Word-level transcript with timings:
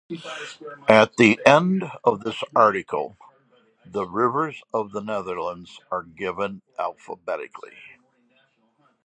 At 0.89 1.17
the 1.17 1.39
end 1.45 1.83
of 2.03 2.21
this 2.21 2.43
article 2.55 3.17
the 3.85 4.07
rivers 4.07 4.63
of 4.73 4.93
the 4.93 4.99
Netherlands 5.01 5.79
are 5.91 6.01
given 6.01 6.63
alphabetically. 6.79 7.77